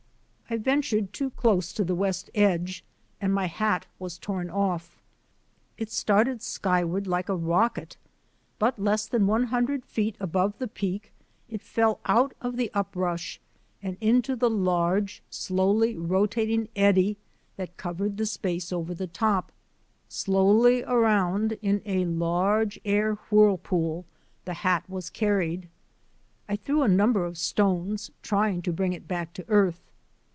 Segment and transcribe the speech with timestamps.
[0.53, 2.83] I ventured too close to the west edge,
[3.21, 5.01] and my hat was torn off.
[5.77, 7.95] It started skyward like a rocket,
[8.59, 11.13] but less than one hundred feet above the Peak
[11.47, 13.39] it fell out of the uprush
[13.81, 17.15] and into the large, slowly rotating eddy
[17.55, 19.53] that covered the space over the top.
[20.09, 24.03] Slowly around in a large air whirlpool
[24.43, 25.69] the hat was carried.
[26.49, 29.87] I threw a number of stones, trying to bring it back to earth.